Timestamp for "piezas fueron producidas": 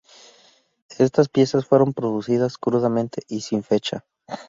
1.29-2.57